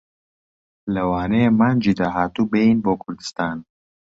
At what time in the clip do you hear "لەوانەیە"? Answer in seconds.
0.93-1.49